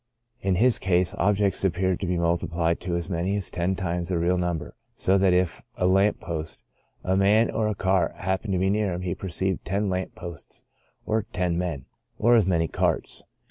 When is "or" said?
7.51-7.67, 11.05-11.27, 12.17-12.35